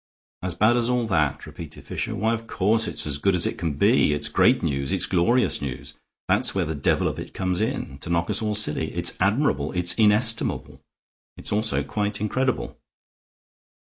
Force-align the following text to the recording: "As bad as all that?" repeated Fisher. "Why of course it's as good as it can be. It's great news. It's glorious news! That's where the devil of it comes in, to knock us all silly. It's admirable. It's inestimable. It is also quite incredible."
"As 0.41 0.55
bad 0.55 0.77
as 0.77 0.89
all 0.89 1.05
that?" 1.05 1.45
repeated 1.45 1.85
Fisher. 1.85 2.15
"Why 2.15 2.33
of 2.33 2.47
course 2.47 2.87
it's 2.87 3.05
as 3.05 3.19
good 3.19 3.35
as 3.35 3.45
it 3.45 3.59
can 3.59 3.73
be. 3.73 4.13
It's 4.15 4.29
great 4.29 4.63
news. 4.63 4.91
It's 4.91 5.05
glorious 5.05 5.61
news! 5.61 5.95
That's 6.27 6.55
where 6.55 6.65
the 6.65 6.73
devil 6.73 7.07
of 7.07 7.19
it 7.19 7.35
comes 7.35 7.61
in, 7.61 7.99
to 7.99 8.09
knock 8.09 8.31
us 8.31 8.41
all 8.41 8.55
silly. 8.55 8.91
It's 8.95 9.15
admirable. 9.21 9.71
It's 9.73 9.93
inestimable. 9.93 10.81
It 11.37 11.45
is 11.45 11.51
also 11.51 11.83
quite 11.83 12.19
incredible." 12.19 12.79